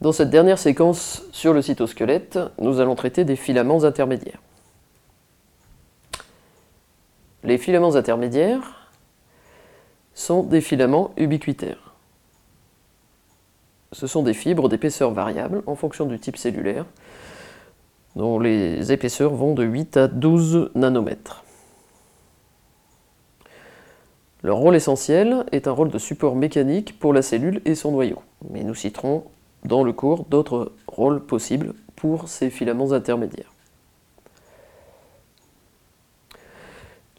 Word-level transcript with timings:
Dans 0.00 0.12
cette 0.12 0.30
dernière 0.30 0.60
séquence 0.60 1.24
sur 1.32 1.52
le 1.52 1.60
cytosquelette, 1.60 2.38
nous 2.60 2.80
allons 2.80 2.94
traiter 2.94 3.24
des 3.24 3.34
filaments 3.34 3.82
intermédiaires. 3.82 4.40
Les 7.42 7.58
filaments 7.58 7.96
intermédiaires 7.96 8.90
sont 10.14 10.44
des 10.44 10.60
filaments 10.60 11.12
ubiquitaires. 11.16 11.94
Ce 13.90 14.06
sont 14.06 14.22
des 14.22 14.34
fibres 14.34 14.68
d'épaisseur 14.68 15.10
variable 15.10 15.62
en 15.66 15.74
fonction 15.74 16.06
du 16.06 16.20
type 16.20 16.36
cellulaire, 16.36 16.84
dont 18.14 18.38
les 18.38 18.92
épaisseurs 18.92 19.34
vont 19.34 19.54
de 19.54 19.64
8 19.64 19.96
à 19.96 20.06
12 20.06 20.70
nanomètres. 20.76 21.42
Leur 24.44 24.58
rôle 24.58 24.76
essentiel 24.76 25.44
est 25.50 25.66
un 25.66 25.72
rôle 25.72 25.90
de 25.90 25.98
support 25.98 26.36
mécanique 26.36 27.00
pour 27.00 27.12
la 27.12 27.22
cellule 27.22 27.60
et 27.64 27.74
son 27.74 27.90
noyau, 27.90 28.22
mais 28.50 28.62
nous 28.62 28.74
citerons 28.74 29.24
dans 29.64 29.82
le 29.84 29.92
cours 29.92 30.24
d'autres 30.24 30.72
rôles 30.86 31.20
possibles 31.20 31.74
pour 31.96 32.28
ces 32.28 32.50
filaments 32.50 32.92
intermédiaires. 32.92 33.52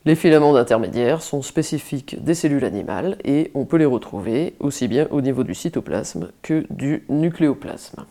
Les 0.06 0.16
filaments 0.16 0.56
intermédiaires 0.56 1.22
sont 1.22 1.42
spécifiques 1.42 2.24
des 2.24 2.34
cellules 2.34 2.64
animales 2.64 3.18
et 3.26 3.52
on 3.54 3.66
peut 3.66 3.78
les 3.78 3.86
retrouver 3.86 4.56
aussi 4.60 4.88
bien 4.88 5.08
au 5.12 5.22
niveau 5.22 5.44
du 5.44 5.54
cytoplasme 5.54 6.32
que 6.42 6.66
du 6.70 7.04
nucléoplasme. 7.10 8.06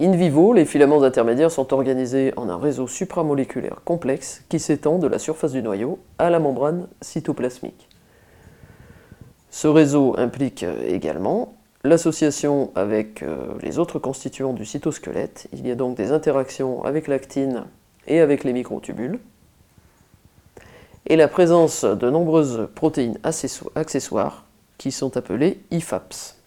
In 0.00 0.12
vivo, 0.12 0.52
les 0.52 0.64
filaments 0.64 1.02
intermédiaires 1.02 1.50
sont 1.50 1.74
organisés 1.74 2.32
en 2.36 2.48
un 2.48 2.56
réseau 2.56 2.86
supramoléculaire 2.86 3.82
complexe 3.84 4.44
qui 4.48 4.58
s'étend 4.58 4.98
de 4.98 5.06
la 5.06 5.18
surface 5.18 5.52
du 5.52 5.62
noyau 5.62 5.98
à 6.18 6.30
la 6.30 6.38
membrane 6.38 6.88
cytoplasmique. 7.00 7.88
Ce 9.52 9.68
réseau 9.68 10.14
implique 10.18 10.64
également 10.88 11.54
l'association 11.84 12.72
avec 12.74 13.22
euh, 13.22 13.52
les 13.60 13.78
autres 13.78 13.98
constituants 13.98 14.54
du 14.54 14.64
cytosquelette. 14.64 15.46
Il 15.52 15.66
y 15.66 15.70
a 15.70 15.74
donc 15.74 15.94
des 15.94 16.10
interactions 16.10 16.82
avec 16.84 17.06
l'actine 17.06 17.64
et 18.06 18.20
avec 18.20 18.44
les 18.44 18.54
microtubules. 18.54 19.20
Et 21.06 21.16
la 21.16 21.28
présence 21.28 21.84
de 21.84 22.08
nombreuses 22.08 22.66
protéines 22.74 23.18
accessoires 23.24 24.46
qui 24.78 24.90
sont 24.90 25.18
appelées 25.18 25.60
IFAPS. 25.70 26.41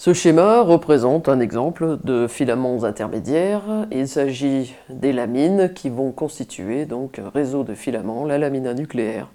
Ce 0.00 0.14
schéma 0.14 0.62
représente 0.62 1.28
un 1.28 1.40
exemple 1.40 1.98
de 2.04 2.26
filaments 2.26 2.84
intermédiaires. 2.84 3.86
Il 3.92 4.08
s'agit 4.08 4.74
des 4.88 5.12
lamines 5.12 5.74
qui 5.74 5.90
vont 5.90 6.10
constituer 6.10 6.86
donc 6.86 7.18
un 7.18 7.28
réseau 7.28 7.64
de 7.64 7.74
filaments, 7.74 8.24
la 8.24 8.38
lamina 8.38 8.72
nucléaire, 8.72 9.28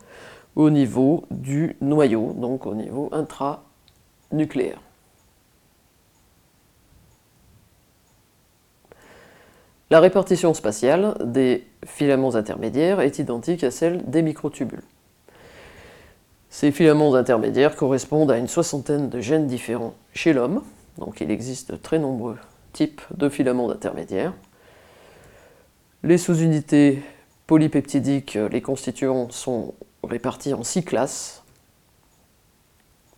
au 0.56 0.72
niveau 0.72 1.26
du 1.30 1.78
noyau, 1.82 2.34
donc 2.34 2.66
au 2.66 2.74
niveau 2.74 3.12
intranucléaire. 3.12 4.82
La 9.92 10.00
répartition 10.00 10.56
spatiale 10.56 11.14
des 11.24 11.68
filaments 11.86 12.34
intermédiaires 12.34 13.02
est 13.02 13.20
identique 13.20 13.64
à 13.64 13.70
celle 13.70 14.04
des 14.10 14.24
microtubules. 14.24 14.82
Ces 16.56 16.72
filaments 16.72 17.16
intermédiaires 17.16 17.76
correspondent 17.76 18.32
à 18.32 18.38
une 18.38 18.48
soixantaine 18.48 19.10
de 19.10 19.20
gènes 19.20 19.46
différents 19.46 19.94
chez 20.14 20.32
l'homme, 20.32 20.64
donc 20.98 21.20
il 21.20 21.30
existe 21.30 21.74
de 21.74 21.76
très 21.76 22.00
nombreux 22.00 22.38
types 22.72 23.02
de 23.14 23.28
filaments 23.28 23.70
intermédiaires. 23.70 24.32
Les 26.04 26.18
sous-unités 26.18 27.04
polypeptidiques, 27.46 28.36
les 28.36 28.62
constituants 28.62 29.30
sont 29.32 29.74
répartis 30.02 30.54
en 30.54 30.64
six 30.64 30.86
classes. 30.86 31.44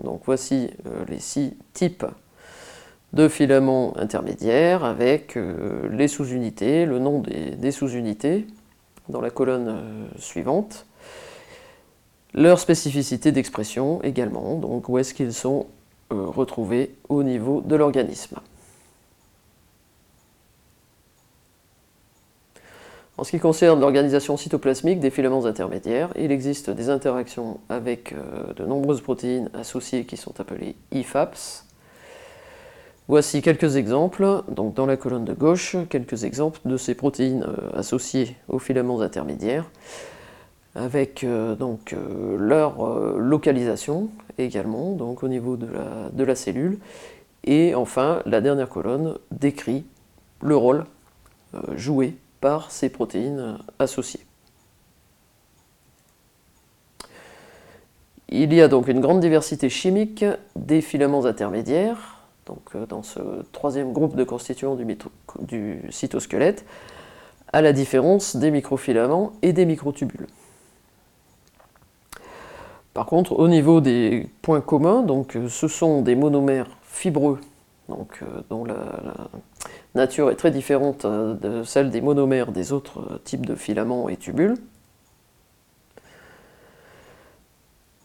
Donc 0.03 0.23
voici 0.25 0.71
euh, 0.87 1.05
les 1.07 1.19
six 1.19 1.55
types 1.73 2.07
de 3.13 3.27
filaments 3.27 3.95
intermédiaires 3.97 4.83
avec 4.83 5.37
euh, 5.37 5.87
les 5.91 6.07
sous-unités, 6.07 6.87
le 6.87 6.97
nom 6.97 7.19
des, 7.21 7.71
sous-unités 7.71 8.47
dans 9.09 9.21
la 9.21 9.29
colonne 9.29 9.67
euh, 9.67 10.07
suivante 10.17 10.87
leur 12.33 12.59
spécificité 12.59 13.31
d'expression 13.31 14.01
également, 14.03 14.55
donc 14.55 14.89
où 14.89 14.97
est-ce 14.97 15.13
qu'ils 15.13 15.33
sont 15.33 15.67
euh, 16.11 16.25
retrouvés 16.25 16.95
au 17.09 17.23
niveau 17.23 17.61
de 17.61 17.75
l'organisme. 17.75 18.39
En 23.17 23.23
ce 23.23 23.31
qui 23.31 23.39
concerne 23.39 23.79
l'organisation 23.81 24.37
cytoplasmique 24.37 24.99
des 24.99 25.09
filaments 25.09 25.45
intermédiaires, 25.45 26.09
il 26.15 26.31
existe 26.31 26.69
des 26.69 26.89
interactions 26.89 27.59
avec 27.67 28.13
euh, 28.13 28.53
de 28.53 28.63
nombreuses 28.63 29.01
protéines 29.01 29.49
associées 29.55 30.05
qui 30.05 30.17
sont 30.17 30.39
appelées 30.39 30.75
IFAPS. 30.91 31.65
Voici 33.07 33.41
quelques 33.41 33.75
exemples, 33.75 34.43
donc 34.49 34.75
dans 34.75 34.85
la 34.85 34.97
colonne 34.97 35.25
de 35.25 35.33
gauche, 35.33 35.75
quelques 35.89 36.25
exemples 36.25 36.59
de 36.65 36.77
ces 36.77 36.93
protéines 36.93 37.43
euh, 37.43 37.77
associées 37.79 38.35
aux 38.49 38.59
filaments 38.59 39.01
intermédiaires 39.01 39.65
avec 40.77 41.23
euh, 41.23 41.55
donc, 41.55 41.93
euh, 41.93 42.37
leur 42.37 42.85
euh, 42.85 43.17
localisation 43.17 44.09
également, 44.37 44.91
donc 44.91 45.23
au 45.23 45.27
niveau 45.27 45.57
de 45.57 46.23
la, 46.23 46.35
cellule. 46.35 46.77
Et 47.43 47.73
enfin, 47.73 48.21
la 48.25 48.39
dernière 48.39 48.69
colonne 48.69 49.17
décrit 49.31 49.85
le 50.41 50.55
rôle 50.55 50.85
joué 51.75 52.15
par 52.39 52.69
ces 52.69 52.89
protéines 52.89 53.57
associées. 53.79 54.19
Il 58.29 58.53
y 58.53 58.61
a 58.61 58.67
donc 58.67 58.89
une 58.89 58.99
grande 58.99 59.21
diversité 59.21 59.69
chimique 59.69 60.25
des 60.55 60.81
filaments 60.81 61.25
intermédiaires, 61.25 62.21
donc 62.45 62.75
dans 62.89 63.01
ce 63.01 63.19
troisième 63.53 63.93
groupe 63.93 64.15
de 64.15 64.25
constituants 64.25 64.77
du 65.39 65.81
cytosquelette, 65.89 66.65
à 67.53 67.61
la 67.61 67.71
différence 67.71 68.35
des 68.35 68.51
microfilaments 68.51 69.31
et 69.41 69.53
des 69.53 69.65
microtubules. 69.65 70.27
Par 72.97 73.05
contre, 73.05 73.33
au 73.33 73.47
niveau 73.47 73.79
des 73.79 74.27
points 74.41 74.59
communs, 74.59 75.03
donc, 75.03 75.35
euh, 75.35 75.49
ce 75.49 75.67
sont 75.67 76.01
des 76.01 76.15
monomères 76.15 76.79
fibreux, 76.81 77.39
donc, 77.89 78.23
euh, 78.23 78.41
dont 78.49 78.65
la, 78.65 78.75
nature 79.93 80.31
est 80.31 80.35
très 80.35 80.49
différente 80.49 81.05
euh, 81.05 81.35
de 81.35 81.63
celle 81.63 81.91
des 81.91 82.01
monomères 82.01 82.51
des 82.51 82.73
autres 82.73 83.21
types 83.23 83.45
de 83.45 83.53
filaments 83.53 84.09
et 84.09 84.17
tubules. 84.17 84.55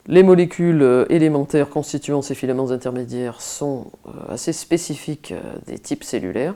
Les 0.08 0.22
molécules 0.22 1.06
élémentaires 1.08 1.70
constituant 1.70 2.20
ces 2.20 2.34
filaments 2.34 2.70
intermédiaires 2.70 3.40
sont 3.40 3.86
assez 4.28 4.52
spécifiques 4.52 5.32
des 5.66 5.78
types 5.78 6.04
cellulaires. 6.04 6.54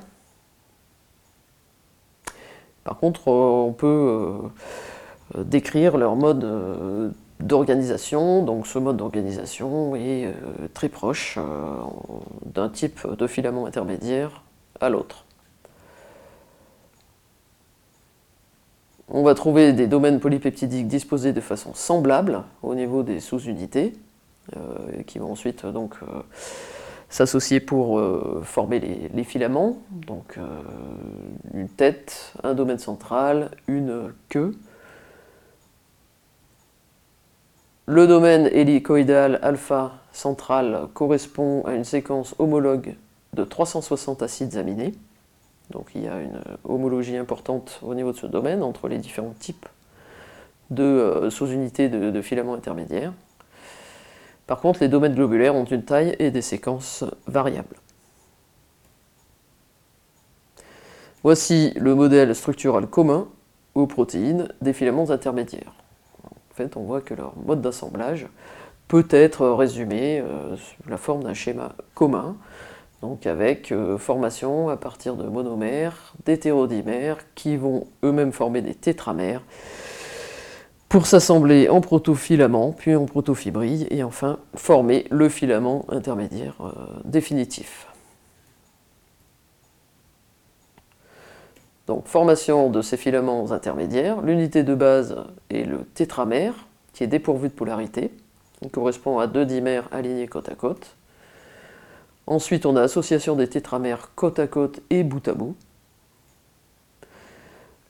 Par 2.84 2.98
contre, 2.98 3.28
on 3.28 3.72
peut 3.72 4.42
décrire 5.38 5.96
leur 5.96 6.16
mode 6.16 7.14
d'organisation. 7.46 8.42
Donc 8.42 8.66
ce 8.66 8.78
mode 8.78 8.96
d'organisation 8.96 9.96
est 9.96 10.26
euh, 10.26 10.32
très 10.74 10.88
proche 10.88 11.38
euh, 11.38 11.76
d'un 12.44 12.68
type 12.68 13.06
de 13.06 13.26
filament 13.26 13.66
intermédiaire 13.66 14.42
à 14.80 14.88
l'autre. 14.88 15.24
On 19.08 19.22
va 19.22 19.34
trouver 19.34 19.72
des 19.72 19.86
domaines 19.86 20.18
polypeptidiques 20.18 20.88
disposés 20.88 21.32
de 21.32 21.40
façon 21.40 21.74
semblable 21.74 22.42
au 22.62 22.74
niveau 22.74 23.04
des 23.04 23.20
sous-unités, 23.20 23.94
euh, 24.56 25.02
qui 25.06 25.20
vont 25.20 25.30
ensuite 25.30 25.64
donc 25.64 25.94
s'associer 27.08 27.60
pour 27.60 28.02
former 28.42 28.80
les, 28.80 29.08
les, 29.14 29.22
filaments. 29.22 29.78
Donc 29.92 30.40
une 31.54 31.68
tête, 31.68 32.32
un 32.42 32.54
domaine 32.54 32.80
central, 32.80 33.52
une 33.68 34.12
queue, 34.28 34.56
Le 37.88 38.08
domaine 38.08 38.48
hélicoïdal 38.50 39.38
alpha 39.42 39.92
central 40.10 40.88
correspond 40.92 41.62
à 41.64 41.74
une 41.74 41.84
séquence 41.84 42.34
homologue 42.40 42.96
de 43.34 43.44
360 43.44 44.24
acides 44.24 44.56
aminés. 44.56 44.92
Donc 45.70 45.90
il 45.94 46.02
y 46.02 46.08
a 46.08 46.20
une 46.20 46.40
homologie 46.64 47.16
importante 47.16 47.78
au 47.82 47.94
niveau 47.94 48.10
de 48.10 48.16
ce 48.16 48.26
domaine 48.26 48.64
entre 48.64 48.88
les 48.88 48.98
différents 48.98 49.34
types 49.38 49.66
de 50.70 50.82
euh, 50.82 51.30
sous-unités 51.30 51.88
de, 51.88 52.22
filaments 52.22 52.54
intermédiaires. 52.54 53.12
Par 54.48 54.60
contre, 54.60 54.80
les 54.80 54.88
domaines 54.88 55.14
globulaires 55.14 55.54
ont 55.54 55.64
une 55.64 55.84
taille 55.84 56.16
et 56.18 56.32
des 56.32 56.42
séquences 56.42 57.04
variables. 57.28 57.76
Voici 61.22 61.72
le 61.76 61.94
modèle 61.94 62.34
structural 62.34 62.88
commun 62.88 63.28
aux 63.76 63.86
protéines 63.86 64.48
des 64.60 64.72
filaments 64.72 65.10
intermédiaires 65.10 65.72
fait, 66.56 66.76
on 66.76 66.82
voit 66.82 67.00
que 67.00 67.14
leur 67.14 67.34
mode 67.44 67.60
d'assemblage 67.60 68.26
peut 68.88 69.06
être 69.10 69.46
résumé 69.48 70.20
euh, 70.20 70.56
sous 70.56 70.88
la 70.88 70.96
forme 70.96 71.24
d'un 71.24 71.34
schéma 71.34 71.72
commun, 71.94 72.36
donc 73.02 73.26
avec 73.26 73.72
euh, 73.72 73.98
formation 73.98 74.68
à 74.68 74.76
partir 74.76 75.16
de 75.16 75.24
monomères, 75.24 76.14
d'hétérodimères, 76.24 77.18
qui 77.34 77.56
vont 77.56 77.88
eux-mêmes 78.04 78.32
former 78.32 78.62
des 78.62 78.74
tétramères, 78.74 79.42
pour 80.88 81.06
s'assembler 81.06 81.68
en 81.68 81.80
protofilament, 81.80 82.72
puis 82.72 82.94
en 82.94 83.06
protofibrille, 83.06 83.86
et 83.90 84.02
enfin 84.02 84.38
former 84.54 85.06
le 85.10 85.28
filament 85.28 85.84
intermédiaire 85.88 86.54
euh, 86.60 86.70
définitif. 87.04 87.88
Donc 91.86 92.06
formation 92.06 92.68
de 92.68 92.82
ces 92.82 92.96
filaments 92.96 93.52
intermédiaires, 93.52 94.20
l'unité 94.20 94.64
de 94.64 94.74
base 94.74 95.16
est 95.50 95.64
le 95.64 95.84
tétramère, 95.94 96.54
qui 96.92 97.04
est 97.04 97.08
dépourvu 97.08 97.48
de 97.48 97.54
polarité, 97.54 98.10
qui 98.60 98.70
correspond 98.70 99.18
à 99.18 99.26
deux 99.26 99.44
dimères 99.44 99.88
alignés 99.92 100.26
côte 100.26 100.48
à 100.48 100.54
côte. 100.54 100.96
Ensuite, 102.26 102.66
on 102.66 102.74
a 102.74 102.82
association 102.82 103.36
des 103.36 103.46
tétramères 103.46 104.10
côte 104.16 104.40
à 104.40 104.48
côte 104.48 104.80
et 104.90 105.04
bout 105.04 105.26
à 105.28 105.34
bout. 105.34 105.54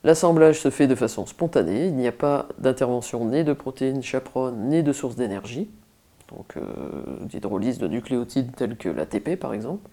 L'assemblage 0.05 0.61
se 0.61 0.71
fait 0.71 0.87
de 0.87 0.95
façon 0.95 1.25
spontanée, 1.27 1.87
il 1.87 1.97
n'y 1.97 2.07
a 2.07 2.13
pas 2.13 2.47
d'intervention 2.59 3.25
ni 3.25 3.45
de 3.45 3.53
protéines 3.53 4.03
chaperones 4.03 4.69
ni 4.69 4.83
de 4.83 4.93
source 4.93 5.17
d'énergie, 5.17 5.69
donc 6.29 6.57
euh, 6.57 6.63
d'hydrolyse 7.23 7.79
de 7.79 7.89
nucléotides 7.89 8.55
tels 8.55 8.77
que 8.77 8.89
l'ATP 8.89 9.37
par 9.37 9.53
exemple. 9.53 9.89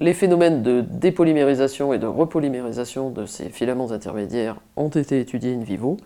Les 0.00 0.14
phénomènes 0.14 0.62
de 0.62 0.80
dépolymérisation 0.80 1.92
et 1.92 1.98
de 1.98 2.06
repolymérisation 2.06 3.10
de 3.10 3.26
ces 3.26 3.50
filaments 3.50 3.92
intermédiaires 3.92 4.56
ont 4.76 4.88
été 4.88 5.20
étudiés 5.20 5.54
in 5.54 5.60
vivo 5.60 5.98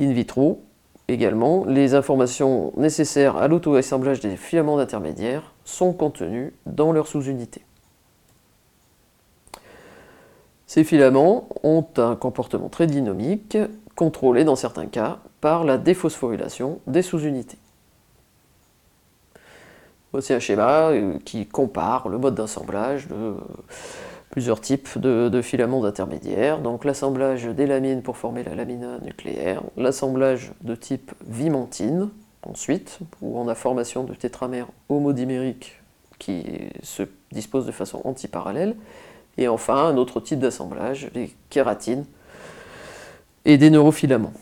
in 0.00 0.12
vitro 0.12 0.62
également, 1.08 1.64
les 1.66 1.94
informations 1.94 2.72
nécessaires 2.76 3.36
à 3.36 3.48
l'auto-assemblage 3.48 4.20
des 4.20 4.36
filaments 4.36 4.78
intermédiaires 4.78 5.52
sont 5.64 5.92
contenues 5.92 6.52
dans 6.66 6.92
leur 6.92 7.06
sous-unité. 7.06 7.62
Ces 10.66 10.84
filaments 10.84 11.48
ont 11.64 11.84
un 11.96 12.14
comportement 12.14 12.68
très 12.68 12.86
dynamique, 12.86 13.58
contrôlé 13.96 14.44
dans 14.44 14.56
certains 14.56 14.86
cas 14.86 15.18
par 15.40 15.64
la 15.64 15.78
déphosphorylation 15.78 16.80
des 16.86 17.02
sous-unités. 17.02 17.58
Voici 20.12 20.32
un 20.32 20.40
schéma 20.40 20.90
euh, 20.90 21.18
qui 21.24 21.46
compare 21.46 22.08
le 22.08 22.18
mode 22.18 22.34
d'assemblage 22.34 23.06
de 23.06 23.34
plusieurs 24.30 24.60
types 24.60 24.98
de, 24.98 25.42
filaments 25.42 25.84
intermédiaires. 25.84 26.58
Donc 26.58 26.84
l'assemblage 26.84 27.44
des 27.44 27.66
lamines 27.66 28.02
pour 28.02 28.16
former 28.16 28.42
la 28.42 28.54
lamina 28.54 28.98
nucléaire, 29.02 29.62
l'assemblage 29.76 30.52
de 30.62 30.74
type 30.74 31.12
vimentine, 31.26 32.10
ensuite, 32.42 32.98
où 33.20 33.38
on 33.38 33.48
a 33.48 33.54
formation 33.54 34.04
de 34.04 34.14
tétramères 34.14 34.68
homodimériques 34.88 35.80
qui 36.18 36.44
se 36.82 37.04
disposent 37.32 37.66
de 37.66 37.72
façon 37.72 38.00
antiparallèle, 38.04 38.76
et 39.38 39.48
enfin 39.48 39.86
un 39.86 39.96
autre 39.96 40.20
type 40.20 40.38
d'assemblage, 40.38 41.10
les 41.14 41.34
kératines 41.50 42.04
et 43.44 43.58
des 43.58 43.70
neurofilaments. 43.70 44.32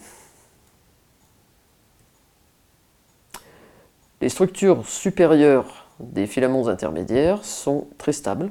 Les 4.29 4.33
structures 4.33 4.87
supérieures 4.87 5.87
des 6.01 6.27
filaments 6.27 6.69
intermédiaires 6.69 7.47
sont 7.47 7.87
très 7.97 8.13
stables, 8.13 8.51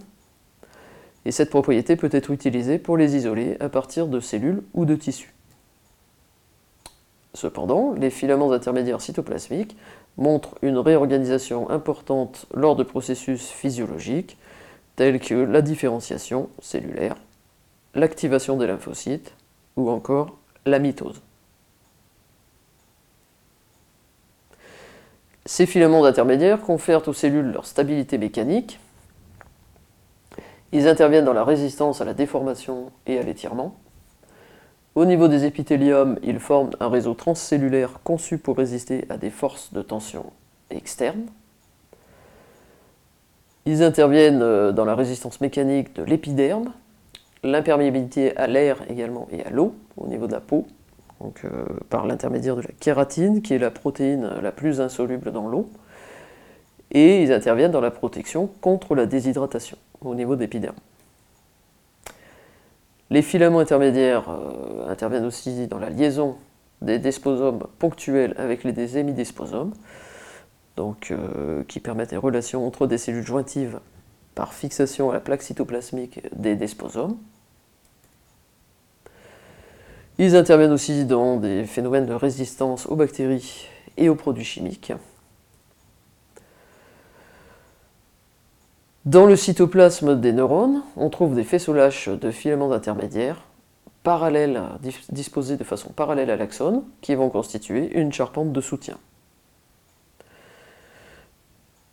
et 1.23 1.31
cette 1.31 1.51
propriété 1.51 1.95
peut 1.95 2.09
être 2.11 2.31
utilisée 2.31 2.79
pour 2.79 2.97
les 2.97 3.15
isoler 3.15 3.57
à 3.59 3.69
partir 3.69 4.07
de 4.07 4.19
cellules 4.19 4.63
ou 4.73 4.85
de 4.85 4.95
tissus. 4.95 5.35
Cependant, 7.35 7.93
les 7.93 8.09
filaments 8.09 8.53
intermédiaires 8.53 9.01
cytoplasmiques 9.01 9.77
montrent 10.17 10.55
une 10.63 10.79
réorganisation 10.79 11.69
importante 11.69 12.47
lors 12.55 12.75
de 12.75 12.81
processus 12.81 13.47
physiologiques 13.47 14.35
tels 14.95 15.19
que 15.19 15.35
la 15.35 15.61
différenciation 15.61 16.49
cellulaire, 16.57 17.17
l'activation 17.93 18.57
des 18.57 18.65
lymphocytes 18.65 19.35
ou 19.75 19.91
encore 19.91 20.39
la 20.65 20.79
mitose. 20.79 21.21
Ces 25.47 25.65
filaments 25.65 26.05
intermédiaires 26.05 26.61
confèrent 26.61 27.07
aux 27.07 27.13
cellules 27.13 27.51
leur 27.51 27.65
stabilité 27.65 28.19
mécanique 28.19 28.79
ils 30.71 30.87
interviennent 30.87 31.25
dans 31.25 31.33
la 31.33 31.43
résistance 31.43 32.01
à 32.01 32.05
la 32.05 32.13
déformation 32.13 32.91
et 33.05 33.17
à 33.17 33.23
l'étirement. 33.23 33.75
Au 34.95 35.05
niveau 35.05 35.27
des 35.27 35.45
épithéliums, 35.45 36.19
ils 36.23 36.39
forment 36.39 36.71
un 36.79 36.89
réseau 36.89 37.13
transcellulaire 37.13 37.99
conçu 38.03 38.37
pour 38.37 38.57
résister 38.57 39.05
à 39.09 39.17
des 39.17 39.29
forces 39.29 39.71
de 39.71 39.81
tension 39.81 40.25
externes. 40.69 41.27
Ils 43.65 43.83
interviennent 43.83 44.41
euh, 44.41 44.71
dans 44.71 44.85
la 44.85 44.95
résistance 44.95 45.39
mécanique 45.39 45.95
de 45.95 46.03
l'épiderme, 46.03 46.73
l'imperméabilité 47.43 48.35
à 48.35 48.47
l'air 48.47 48.79
également 48.89 49.27
et 49.31 49.43
à 49.43 49.49
l'eau 49.49 49.75
au 49.97 50.07
niveau 50.07 50.27
de 50.27 50.31
la 50.33 50.41
peau, 50.41 50.65
donc, 51.21 51.41
euh, 51.45 51.65
par 51.89 52.05
l'intermédiaire 52.05 52.55
de 52.55 52.61
la 52.61 52.71
kératine, 52.79 53.41
qui 53.41 53.53
est 53.53 53.59
la 53.59 53.71
protéine 53.71 54.29
la 54.41 54.51
plus 54.51 54.81
insoluble 54.81 55.31
dans 55.31 55.47
l'eau. 55.47 55.69
Et 56.91 57.21
ils 57.23 57.33
interviennent 57.33 57.71
dans 57.71 57.81
la 57.81 57.91
protection 57.91 58.47
contre 58.61 58.95
la 58.95 59.05
déshydratation 59.05 59.77
au 60.01 60.15
niveau 60.15 60.35
d'épiderme. 60.35 60.75
Les 63.09 63.21
filaments 63.21 63.59
intermédiaires 63.59 64.29
euh, 64.29 64.89
interviennent 64.89 65.25
aussi 65.25 65.67
dans 65.67 65.79
la 65.79 65.89
liaison 65.89 66.35
des 66.81 66.99
desposomes 66.99 67.63
ponctuels 67.79 68.35
avec 68.37 68.63
les 68.63 68.97
hémidesposomes, 68.97 69.73
euh, 70.79 71.63
qui 71.67 71.79
permettent 71.79 72.11
les 72.11 72.17
relations 72.17 72.67
entre 72.67 72.85
des 72.85 72.99
cellules 72.99 73.25
jointives 73.25 73.79
par 74.35 74.53
fixation 74.53 75.09
à 75.09 75.13
la 75.13 75.19
plaque 75.19 75.41
cytoplasmique 75.41 76.21
des 76.35 76.55
desposomes. 76.55 77.17
Ils 80.19 80.35
interviennent 80.35 80.71
aussi 80.71 81.05
dans 81.05 81.37
des 81.37 81.65
phénomènes 81.65 82.07
de 82.07 82.13
résistance 82.13 82.87
aux 82.87 82.95
bactéries 82.95 83.67
et 83.97 84.09
aux 84.09 84.15
produits 84.15 84.43
chimiques. 84.43 84.93
Dans 89.05 89.27
le 89.27 89.35
cytoplasme 89.35 90.19
des 90.19 90.33
neurones, 90.33 90.81
on 90.95 91.09
trouve 91.09 91.35
des 91.35 91.43
faisceaux 91.43 91.73
lâches 91.73 92.09
de 92.09 92.31
filaments 92.31 92.71
intermédiaires 92.71 93.43
parallèles, 94.03 94.61
disposés 95.09 95.57
de 95.57 95.63
façon 95.63 95.89
parallèle 95.89 96.29
à 96.29 96.35
l'axone, 96.35 96.83
qui 97.01 97.13
vont 97.13 97.29
constituer 97.29 97.91
une 97.93 98.11
charpente 98.11 98.53
de 98.53 98.61
soutien. 98.61 98.97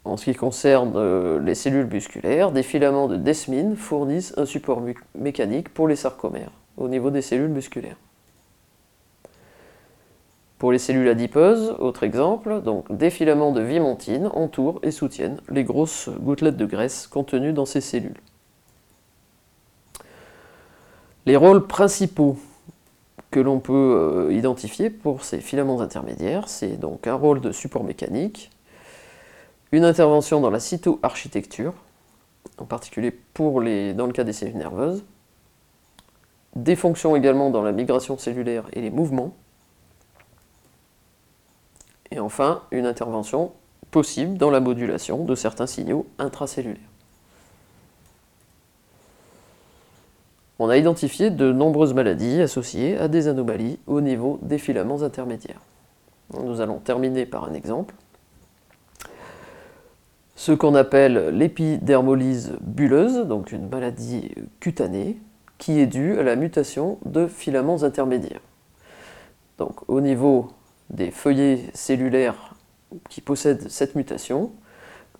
En 0.04 0.16
ce 0.16 0.26
qui 0.26 0.34
concerne 0.34 0.92
euh, 0.96 1.40
les 1.40 1.54
cellules 1.54 1.86
musculaires, 1.86 2.52
des 2.52 2.62
filaments 2.62 3.08
de 3.08 3.16
desmine 3.16 3.74
fournissent 3.74 4.32
un 4.36 4.44
support 4.44 4.82
mécanique 5.14 5.74
pour 5.74 5.88
les 5.88 5.96
sarcomères 5.96 6.52
au 6.76 6.88
niveau 6.88 7.10
des 7.10 7.22
cellules 7.22 7.48
musculaires. 7.48 7.96
Pour 10.64 10.72
les 10.72 10.78
cellules 10.78 11.08
adipeuses, 11.08 11.76
autre 11.78 12.04
exemple, 12.04 12.62
donc 12.62 12.90
des 12.90 13.10
filaments 13.10 13.52
de 13.52 13.60
vimentine 13.60 14.30
entourent 14.32 14.80
et 14.82 14.92
soutiennent 14.92 15.38
les 15.50 15.62
grosses 15.62 16.08
gouttelettes 16.20 16.56
de 16.56 16.64
graisse 16.64 17.06
contenues 17.06 17.52
dans 17.52 17.66
ces 17.66 17.82
cellules. 17.82 18.16
Les 21.26 21.36
rôles 21.36 21.66
principaux 21.66 22.38
que 23.30 23.40
l'on 23.40 23.60
peut 23.60 23.74
euh, 23.74 24.32
identifier 24.32 24.88
pour 24.88 25.22
ces 25.22 25.42
filaments 25.42 25.82
intermédiaires, 25.82 26.48
c'est 26.48 26.78
donc 26.78 27.06
un 27.06 27.14
rôle 27.14 27.42
de 27.42 27.52
support 27.52 27.84
mécanique, 27.84 28.50
une 29.70 29.84
intervention 29.84 30.40
dans 30.40 30.48
la 30.48 30.60
cytoarchitecture, 30.60 31.74
en 32.56 32.64
particulier 32.64 33.10
pour 33.10 33.60
les, 33.60 33.92
dans 33.92 34.06
le 34.06 34.14
cas 34.14 34.24
des 34.24 34.32
cellules 34.32 34.56
nerveuses, 34.56 35.04
des 36.56 36.74
fonctions 36.74 37.16
également 37.16 37.50
dans 37.50 37.62
la 37.62 37.72
migration 37.72 38.16
cellulaire 38.16 38.64
et 38.72 38.80
les 38.80 38.90
mouvements, 38.90 39.34
et 42.14 42.20
enfin, 42.20 42.62
une 42.70 42.86
intervention 42.86 43.52
possible 43.90 44.38
dans 44.38 44.50
la 44.50 44.60
modulation 44.60 45.24
de 45.24 45.34
certains 45.34 45.66
signaux 45.66 46.06
intracellulaires. 46.18 46.78
On 50.60 50.68
a 50.68 50.76
identifié 50.76 51.30
de 51.30 51.52
nombreuses 51.52 51.94
maladies 51.94 52.40
associées 52.40 52.96
à 52.96 53.08
des 53.08 53.26
anomalies 53.26 53.80
au 53.88 54.00
niveau 54.00 54.38
des 54.42 54.58
filaments 54.58 55.02
intermédiaires. 55.02 55.60
Nous 56.32 56.60
allons 56.60 56.78
terminer 56.78 57.26
par 57.26 57.44
un 57.44 57.54
exemple. 57.54 57.94
Ce 60.36 60.52
qu'on 60.52 60.76
appelle 60.76 61.30
l'épidermolyse 61.36 62.52
bulleuse, 62.60 63.26
donc 63.26 63.50
une 63.50 63.68
maladie 63.68 64.30
cutanée, 64.60 65.18
qui 65.58 65.80
est 65.80 65.86
due 65.86 66.18
à 66.18 66.22
la 66.22 66.36
mutation 66.36 66.98
de 67.04 67.26
filaments 67.26 67.82
intermédiaires. 67.82 68.40
Donc 69.58 69.88
au 69.88 70.00
niveau 70.00 70.48
des 70.90 71.10
feuillets 71.10 71.60
cellulaires 71.74 72.54
qui 73.08 73.20
possèdent 73.20 73.68
cette 73.68 73.94
mutation, 73.94 74.52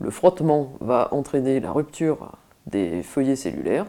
le 0.01 0.11
frottement 0.11 0.73
va 0.81 1.09
entraîner 1.13 1.61
la 1.61 1.73
rupture 1.73 2.33
des 2.67 3.03
feuillets 3.03 3.37
cellulaires 3.37 3.87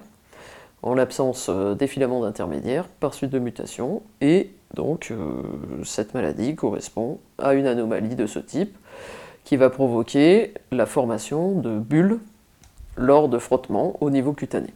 en 0.83 0.93
l'absence 0.93 1.47
euh, 1.49 1.73
des 1.73 1.87
filaments 1.87 2.23
intermédiaires 2.23 2.87
par 2.87 3.13
suite 3.13 3.31
de 3.31 3.39
mutation 3.39 4.03
et 4.21 4.51
donc 4.73 5.09
euh, 5.11 5.41
cette 5.83 6.13
maladie 6.13 6.55
correspond 6.55 7.19
à 7.37 7.53
une 7.53 7.65
anomalie 7.65 8.15
de 8.15 8.27
ce 8.27 8.39
type 8.39 8.77
qui 9.43 9.57
va 9.57 9.69
provoquer 9.69 10.53
la 10.71 10.85
formation 10.85 11.59
de 11.59 11.77
bulles 11.77 12.19
lors 12.97 13.29
de 13.29 13.37
frottement 13.37 13.95
au 14.01 14.09
niveau 14.09 14.33
cutané. 14.33 14.69